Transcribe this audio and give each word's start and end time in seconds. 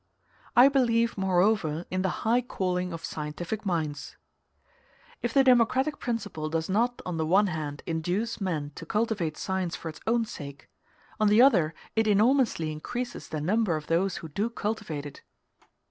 I 0.55 0.67
believe, 0.67 1.15
moreover, 1.15 1.85
in 1.91 2.01
the 2.01 2.09
high 2.25 2.41
calling 2.41 2.91
of 2.91 3.05
scientific 3.05 3.67
minds. 3.67 4.17
If 5.21 5.31
the 5.31 5.43
democratic 5.43 5.99
principle 5.99 6.49
does 6.49 6.67
not, 6.67 7.03
on 7.05 7.17
the 7.17 7.25
one 7.27 7.45
hand, 7.45 7.83
induce 7.85 8.41
men 8.41 8.71
to 8.73 8.85
cultivate 8.87 9.37
science 9.37 9.75
for 9.75 9.89
its 9.89 10.01
own 10.07 10.25
sake, 10.25 10.71
on 11.19 11.27
the 11.27 11.43
other 11.43 11.75
it 11.95 12.07
enormously 12.07 12.71
increases 12.71 13.27
the 13.29 13.39
number 13.41 13.75
of 13.75 13.85
those 13.85 14.17
who 14.25 14.29
do 14.29 14.49
cultivate 14.49 15.05
it. 15.05 15.21